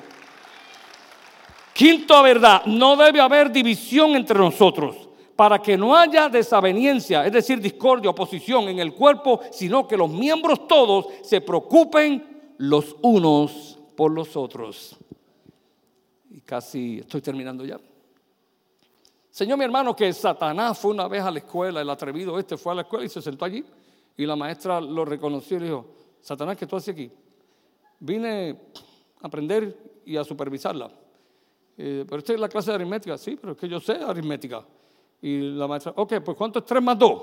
[1.73, 5.04] Quinto verdad, no debe haber división entre nosotros
[5.37, 10.11] para que no haya desaveniencia, es decir, discordia, oposición en el cuerpo, sino que los
[10.11, 14.97] miembros todos se preocupen los unos por los otros.
[16.31, 17.79] Y casi estoy terminando ya.
[19.31, 22.73] Señor, mi hermano, que Satanás fue una vez a la escuela, el atrevido este fue
[22.73, 23.65] a la escuela y se sentó allí.
[24.17, 25.87] Y la maestra lo reconoció y le dijo,
[26.21, 27.11] Satanás, ¿qué tú haces aquí?
[27.99, 28.57] Vine
[29.21, 30.91] a aprender y a supervisarla.
[31.77, 33.19] Eh, pero esta es la clase de aritmética.
[33.19, 34.65] Sí, pero es que yo sé aritmética.
[35.25, 37.23] Y la maestra, ok, pues ¿cuánto es 3 más 2?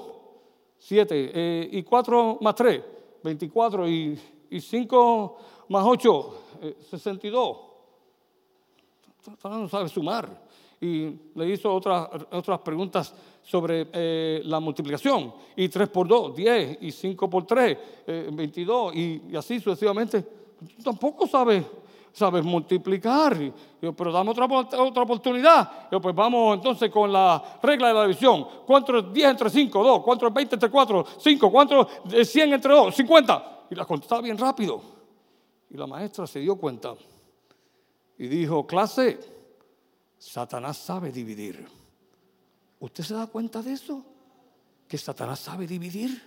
[0.79, 1.31] 7.
[1.35, 2.81] Eh, ¿Y 4 más 3?
[3.23, 3.87] 24.
[3.87, 5.37] ¿Y, y 5
[5.69, 6.33] más 8?
[6.89, 7.57] 62.
[9.43, 10.47] No sabe sumar.
[10.81, 15.31] Y le hizo otras, otras preguntas sobre eh, la multiplicación.
[15.55, 16.77] Y 3 por 2, 10.
[16.81, 17.77] Y 5 por 3,
[18.33, 18.95] 22.
[18.95, 20.25] Y, y así sucesivamente.
[20.83, 21.63] Tampoco sabe
[22.13, 23.38] sabes multiplicar.
[23.82, 25.89] Yo, pero dame otra, otra oportunidad.
[25.91, 28.45] Yo, pues vamos entonces con la regla de la división.
[28.65, 29.84] ¿Cuánto es 10 entre 5?
[29.84, 30.04] 2.
[30.04, 31.06] ¿Cuánto es 20 entre 4?
[31.17, 31.52] 5.
[31.52, 32.95] ¿Cuánto es 100 entre 2?
[32.95, 33.67] 50.
[33.69, 34.82] Y la contestaba bien rápido.
[35.69, 36.93] Y la maestra se dio cuenta
[38.17, 39.19] y dijo, clase,
[40.17, 41.65] Satanás sabe dividir.
[42.80, 44.04] ¿Usted se da cuenta de eso?
[44.88, 46.21] Que Satanás sabe dividir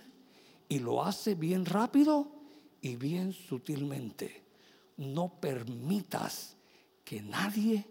[0.67, 2.27] y lo hace bien rápido
[2.81, 4.44] y bien sutilmente
[4.97, 6.55] no permitas
[7.03, 7.87] que nadie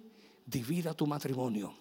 [0.47, 1.75] divida tu matrimonio.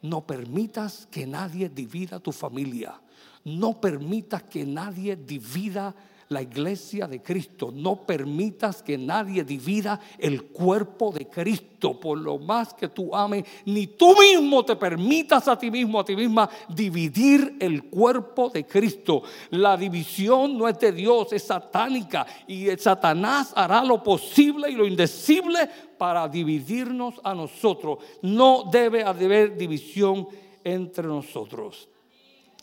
[0.00, 3.00] No permitas que nadie divida tu familia.
[3.44, 5.94] No permitas que nadie divida
[6.28, 7.70] la iglesia de Cristo.
[7.72, 13.44] No permitas que nadie divida el cuerpo de Cristo por lo más que tú ames.
[13.64, 18.66] Ni tú mismo te permitas a ti mismo, a ti misma, dividir el cuerpo de
[18.66, 19.22] Cristo.
[19.50, 22.26] La división no es de Dios, es satánica.
[22.46, 27.98] Y Satanás hará lo posible y lo indecible para dividirnos a nosotros.
[28.22, 30.28] No debe haber división
[30.62, 31.88] entre nosotros.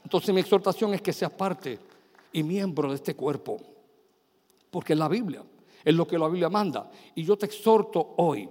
[0.03, 1.79] Entonces mi exhortación es que seas parte
[2.35, 3.57] y miembro de este cuerpo.
[4.69, 5.41] Porque es la Biblia,
[5.85, 6.91] es lo que la Biblia manda.
[7.15, 8.49] Y yo te exhorto hoy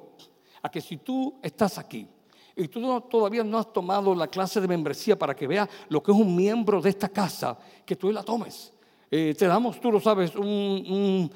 [0.63, 2.09] a que si tú estás aquí
[2.57, 6.13] y tú todavía no has tomado la clase de membresía para que veas lo que
[6.13, 8.73] es un miembro de esta casa, que tú la tomes.
[9.17, 11.31] Eh, te damos, tú lo sabes, un,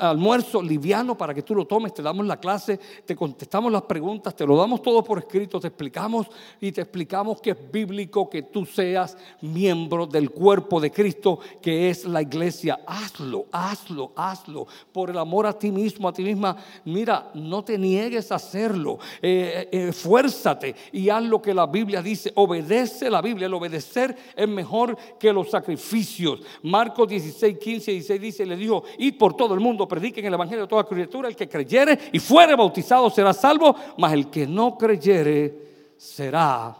[0.00, 4.34] almuerzo liviano para que tú lo tomes, te damos la clase, te contestamos las preguntas,
[4.34, 6.28] te lo damos todo por escrito, te explicamos
[6.62, 11.90] y te explicamos que es bíblico que tú seas miembro del cuerpo de Cristo, que
[11.90, 12.80] es la iglesia.
[12.86, 16.56] Hazlo, hazlo, hazlo, por el amor a ti mismo, a ti misma.
[16.86, 22.00] Mira, no te niegues a hacerlo, eh, eh, esfuérzate y haz lo que la Biblia
[22.00, 26.40] dice, obedece la Biblia, el obedecer es mejor que los sacrificios.
[26.62, 30.34] Marcos 16, 15 y 16 dice, le dijo, y por todo el mundo, prediquen el
[30.34, 34.46] Evangelio de toda criatura, el que creyere y fuere bautizado será salvo, mas el que
[34.46, 35.54] no creyere
[35.96, 36.76] será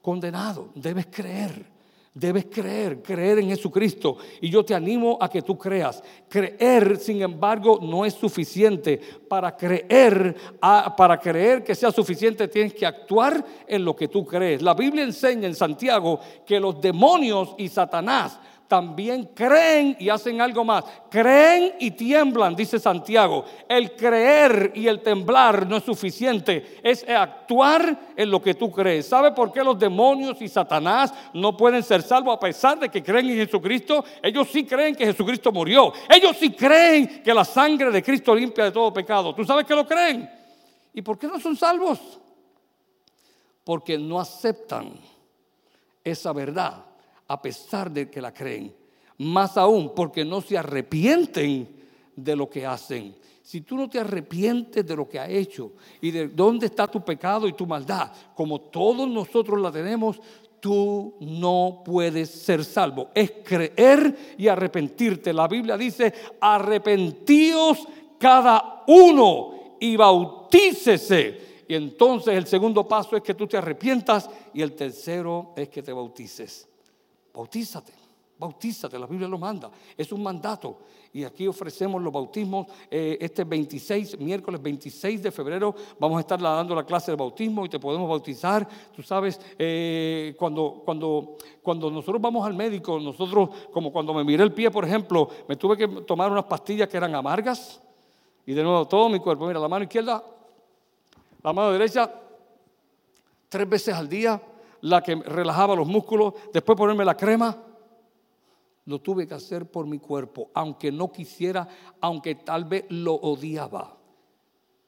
[0.00, 0.70] condenado.
[0.74, 1.72] Debes creer.
[2.14, 4.18] Debes creer, creer en Jesucristo.
[4.42, 6.02] Y yo te animo a que tú creas.
[6.28, 9.00] Creer, sin embargo, no es suficiente.
[9.26, 14.60] Para creer, para creer que sea suficiente, tienes que actuar en lo que tú crees.
[14.60, 18.38] La Biblia enseña en Santiago que los demonios y Satanás
[18.72, 20.82] también creen y hacen algo más.
[21.10, 23.44] Creen y tiemblan, dice Santiago.
[23.68, 29.04] El creer y el temblar no es suficiente, es actuar en lo que tú crees.
[29.04, 33.02] ¿Sabe por qué los demonios y Satanás no pueden ser salvos a pesar de que
[33.02, 34.02] creen en Jesucristo?
[34.22, 35.92] Ellos sí creen que Jesucristo murió.
[36.08, 39.34] Ellos sí creen que la sangre de Cristo limpia de todo pecado.
[39.34, 40.30] ¿Tú sabes que lo creen?
[40.94, 42.00] ¿Y por qué no son salvos?
[43.64, 44.94] Porque no aceptan
[46.02, 46.86] esa verdad
[47.28, 48.74] a pesar de que la creen.
[49.18, 51.68] Más aún porque no se arrepienten
[52.16, 53.14] de lo que hacen.
[53.42, 57.04] Si tú no te arrepientes de lo que ha hecho y de dónde está tu
[57.04, 60.20] pecado y tu maldad, como todos nosotros la tenemos,
[60.60, 63.10] tú no puedes ser salvo.
[63.14, 65.32] Es creer y arrepentirte.
[65.32, 67.86] La Biblia dice, arrepentíos
[68.18, 71.64] cada uno y bautícese.
[71.66, 75.82] Y entonces el segundo paso es que tú te arrepientas y el tercero es que
[75.82, 76.68] te bautices.
[77.34, 77.92] Bautízate,
[78.38, 80.80] bautízate, la Biblia lo manda, es un mandato.
[81.14, 86.40] Y aquí ofrecemos los bautismos eh, este 26, miércoles 26 de febrero, vamos a estar
[86.40, 88.66] dando la clase de bautismo y te podemos bautizar.
[88.94, 94.42] Tú sabes, eh, cuando, cuando, cuando nosotros vamos al médico, nosotros, como cuando me miré
[94.42, 97.80] el pie, por ejemplo, me tuve que tomar unas pastillas que eran amargas.
[98.44, 100.24] Y de nuevo, todo mi cuerpo, mira, la mano izquierda,
[101.42, 102.12] la mano derecha,
[103.48, 104.40] tres veces al día
[104.82, 107.56] la que relajaba los músculos, después ponerme la crema.
[108.84, 111.66] Lo tuve que hacer por mi cuerpo, aunque no quisiera,
[112.00, 113.96] aunque tal vez lo odiaba.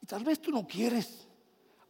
[0.02, 1.28] Y tal vez tú no quieres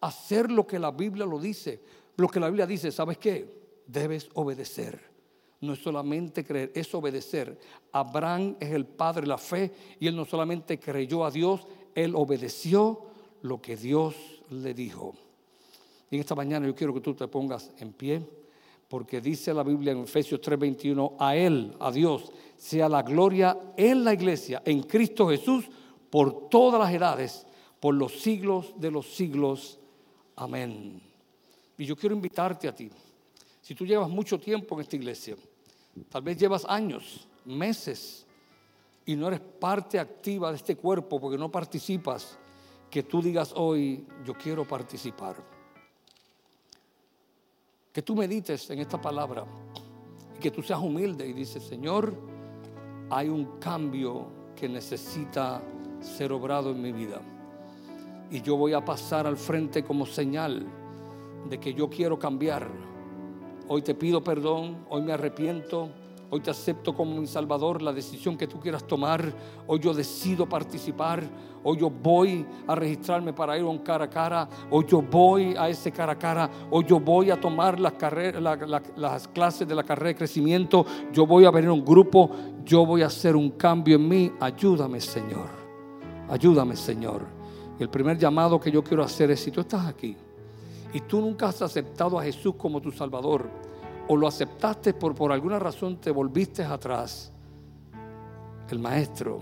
[0.01, 1.83] hacer lo que la Biblia lo dice.
[2.17, 3.83] Lo que la Biblia dice, ¿sabes qué?
[3.87, 5.15] Debes obedecer.
[5.61, 7.59] No es solamente creer, es obedecer.
[7.91, 12.15] Abraham es el padre de la fe y él no solamente creyó a Dios, él
[12.15, 13.07] obedeció
[13.41, 14.15] lo que Dios
[14.51, 15.15] le dijo.
[16.11, 18.23] Y en esta mañana yo quiero que tú te pongas en pie,
[18.89, 24.05] porque dice la Biblia en Efesios 3:21, a Él, a Dios, sea la gloria en
[24.05, 25.65] la iglesia, en Cristo Jesús,
[26.11, 27.47] por todas las edades,
[27.81, 29.79] por los siglos de los siglos.
[30.37, 31.03] Amén.
[31.77, 32.91] Y yo quiero invitarte a ti.
[33.61, 35.37] Si tú llevas mucho tiempo en esta iglesia,
[36.09, 38.27] tal vez llevas años, meses,
[39.07, 42.39] y no eres parte activa de este cuerpo porque no participas,
[42.91, 45.54] que tú digas hoy, yo quiero participar
[47.95, 49.45] que tú medites en esta palabra
[50.37, 52.13] y que tú seas humilde y dices, Señor,
[53.09, 54.27] hay un cambio
[54.57, 55.63] que necesita
[56.01, 57.23] ser obrado en mi vida.
[58.33, 60.67] Y yo voy a pasar al frente como señal
[61.49, 62.69] de que yo quiero cambiar.
[63.69, 65.91] Hoy te pido perdón, hoy me arrepiento
[66.35, 69.33] Hoy te acepto como mi Salvador, la decisión que tú quieras tomar.
[69.69, 71.23] Hoy yo decido participar.
[71.63, 74.49] Hoy yo voy a registrarme para ir a un cara a cara.
[74.69, 76.51] Hoy yo voy a ese cara a cara.
[76.73, 77.95] Hoy yo voy a tomar las,
[78.97, 80.85] las clases de la carrera de crecimiento.
[81.13, 82.29] Yo voy a venir a un grupo.
[82.65, 84.33] Yo voy a hacer un cambio en mí.
[84.41, 85.47] Ayúdame, Señor.
[86.29, 87.23] Ayúdame, Señor.
[87.79, 90.17] Y el primer llamado que yo quiero hacer es si tú estás aquí
[90.93, 93.49] y tú nunca has aceptado a Jesús como tu Salvador
[94.09, 97.33] o lo aceptaste por, por alguna razón te volviste atrás,
[98.69, 99.41] el maestro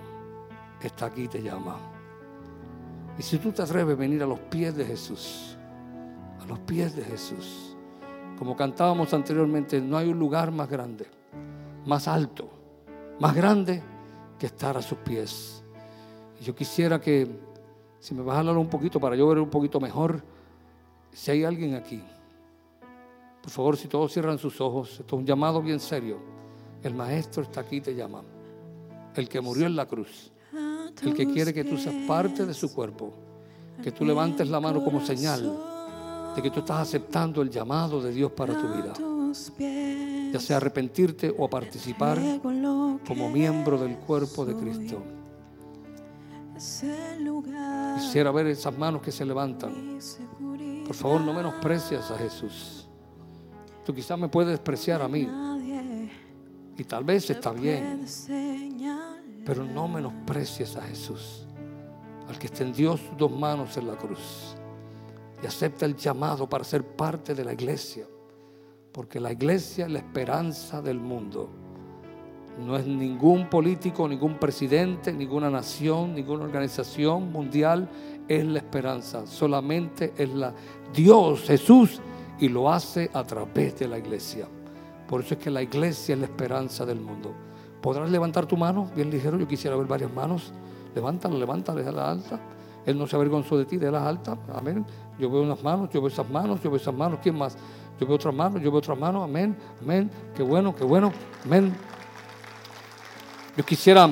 [0.81, 1.77] está aquí y te llama.
[3.19, 5.57] Y si tú te atreves a venir a los pies de Jesús,
[6.41, 7.77] a los pies de Jesús,
[8.39, 11.07] como cantábamos anteriormente, no hay un lugar más grande,
[11.87, 12.49] más alto,
[13.21, 13.83] más grande
[14.39, 15.63] que estar a sus pies.
[16.41, 17.29] Yo quisiera que,
[18.01, 20.23] si me hablar un poquito para yo ver un poquito mejor,
[21.13, 22.03] si hay alguien aquí
[23.43, 26.19] por favor, si todos cierran sus ojos, esto es un llamado bien serio.
[26.83, 28.23] El maestro está aquí te llama.
[29.15, 30.33] El que murió en la cruz.
[31.03, 33.13] El que quiere que tú seas parte de su cuerpo.
[33.83, 35.73] que tú levantes la mano como señal
[36.35, 38.93] de que tú estás aceptando el llamado de Dios para tu vida.
[40.33, 42.19] Ya sea arrepentirte o participar
[43.07, 45.03] como miembro del cuerpo de Cristo.
[47.97, 49.99] Quisiera ver esas manos que se levantan.
[50.87, 52.82] Por favor, no menosprecies a Jesús.
[53.85, 55.29] Tú quizás me puedes despreciar a mí.
[56.77, 58.05] Y tal vez está bien.
[59.45, 61.47] Pero no menosprecies a Jesús.
[62.29, 64.55] Al que extendió sus dos manos en la cruz.
[65.43, 68.07] Y acepta el llamado para ser parte de la iglesia.
[68.93, 71.51] Porque la iglesia es la esperanza del mundo.
[72.65, 77.89] No es ningún político, ningún presidente, ninguna nación, ninguna organización mundial.
[78.29, 79.27] Es la esperanza.
[79.27, 80.55] Solamente es la
[80.95, 82.01] Dios, Jesús,
[82.39, 84.47] y lo hace a través de la iglesia.
[85.09, 87.35] Por eso es que la iglesia es la esperanza del mundo.
[87.81, 89.39] ¿Podrás levantar tu mano bien ligero?
[89.39, 90.53] Yo quisiera ver varias manos.
[90.95, 92.41] Levántala, levántala, la alta.
[92.87, 94.39] Él no se avergonzó de ti, de las altas.
[94.55, 94.85] Amén.
[95.19, 97.19] Yo veo unas manos, yo veo esas manos, yo veo esas manos.
[97.23, 97.57] ¿Quién más?
[98.01, 99.25] Yo veo otras manos, yo veo otras manos.
[99.25, 100.11] Amén, amén.
[100.35, 101.13] Qué bueno, qué bueno.
[101.45, 101.75] Amén.
[103.57, 104.09] Yo quisiera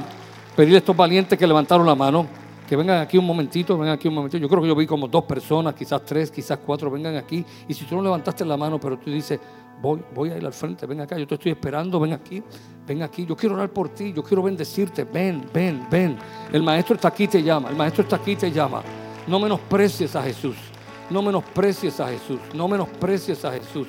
[0.54, 2.26] pedirle a estos valientes que levantaron la mano,
[2.70, 4.40] que vengan aquí un momentito, vengan aquí un momentito.
[4.40, 7.44] Yo creo que yo vi como dos personas, quizás tres, quizás cuatro, vengan aquí.
[7.66, 9.40] Y si tú no levantaste la mano, pero tú dices,
[9.82, 12.40] voy, voy a ir al frente, ven acá, yo te estoy esperando, ven aquí,
[12.86, 13.26] ven aquí.
[13.26, 16.16] Yo quiero orar por ti, yo quiero bendecirte, ven, ven, ven.
[16.52, 18.84] El maestro está aquí, te llama, el maestro está aquí, te llama.
[19.26, 20.54] No menosprecies a Jesús,
[21.10, 23.88] no menosprecies a Jesús, no menosprecies a Jesús.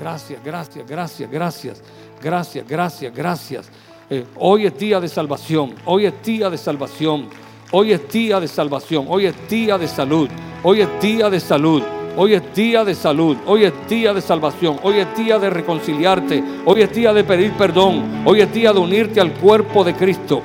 [0.00, 1.82] Gracias, gracias, gracias, gracias,
[2.20, 3.70] gracias, gracias, gracias.
[4.10, 7.28] Eh, hoy es día de salvación, hoy es día de salvación,
[7.70, 10.28] hoy es día de salvación, hoy es día de salud,
[10.62, 11.82] hoy es día de salud.
[12.18, 16.42] Hoy es día de salud, hoy es día de salvación, hoy es día de reconciliarte,
[16.64, 20.40] hoy es día de pedir perdón, hoy es día de unirte al cuerpo de Cristo.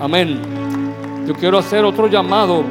[0.00, 0.40] Amén.
[1.26, 2.62] Yo quiero hacer otro llamado,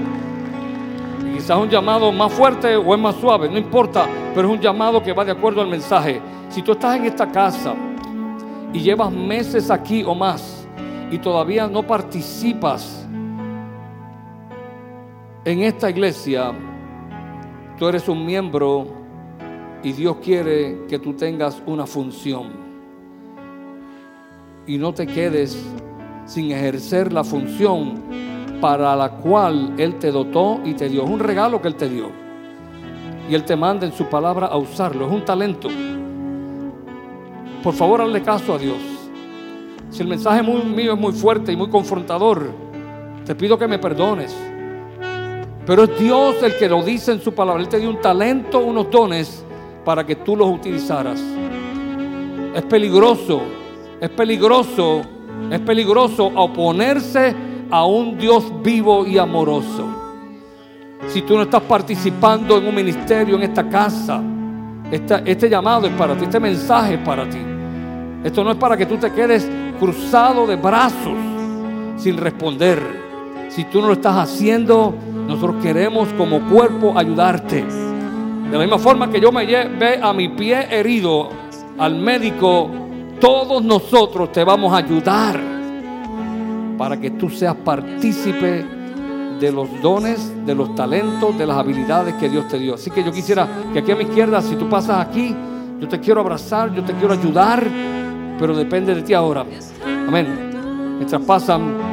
[1.36, 5.04] quizás un llamado más fuerte o es más suave, no importa, pero es un llamado
[5.04, 6.22] que va de acuerdo al mensaje.
[6.48, 7.76] Si tú estás en esta casa,
[8.74, 10.68] y llevas meses aquí o más
[11.12, 13.08] y todavía no participas
[15.52, 16.52] en esta iglesia,
[17.78, 18.86] tú eres un miembro
[19.82, 22.52] y Dios quiere que tú tengas una función.
[24.68, 25.58] Y no te quedes
[26.26, 27.96] sin ejercer la función
[28.62, 31.04] para la cual Él te dotó y te dio.
[31.04, 32.12] Es un regalo que Él te dio.
[33.28, 35.08] Y Él te manda en su palabra a usarlo.
[35.08, 35.70] Es un talento.
[37.64, 38.78] Por favor, hazle caso a Dios.
[39.90, 42.52] Si el mensaje mío es muy fuerte y muy confrontador,
[43.26, 44.49] te pido que me perdones.
[45.70, 47.62] Pero es Dios el que lo dice en su palabra.
[47.62, 49.46] Él te dio un talento, unos dones
[49.86, 51.22] para que tú los utilizaras.
[52.56, 53.44] Es peligroso,
[54.02, 55.02] es peligroso,
[55.52, 57.36] es peligroso oponerse
[57.70, 59.86] a un Dios vivo y amoroso.
[61.08, 64.24] Si tú no estás participando en un ministerio en esta casa,
[64.90, 67.38] este llamado es para ti, este mensaje es para ti.
[68.24, 69.48] Esto no es para que tú te quedes
[69.80, 71.14] cruzado de brazos
[71.98, 72.82] sin responder.
[73.50, 74.96] Si tú no lo estás haciendo,
[75.30, 77.64] nosotros queremos como cuerpo ayudarte.
[77.64, 81.30] De la misma forma que yo me ve a mi pie herido
[81.78, 82.68] al médico,
[83.22, 85.40] todos nosotros te vamos a ayudar
[86.80, 88.66] para que tú seas partícipe
[89.40, 92.74] de los dones, de los talentos, de las habilidades que Dios te dio.
[92.74, 95.36] Así que yo quisiera que aquí a mi izquierda, si tú pasas aquí,
[95.80, 97.64] yo te quiero abrazar, yo te quiero ayudar,
[98.40, 99.46] pero depende de ti ahora.
[100.08, 100.98] Amén.
[100.98, 101.89] Mientras pasan,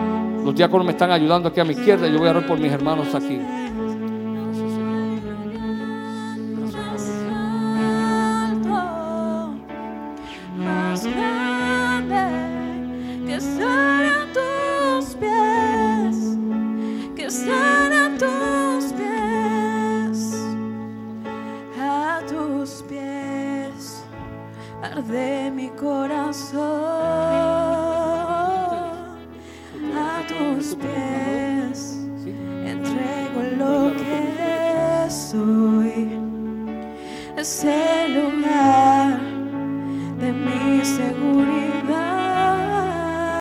[0.46, 2.70] los diáconos me están ayudando aquí a mi izquierda, yo voy a orar por mis
[2.70, 3.40] hermanos aquí.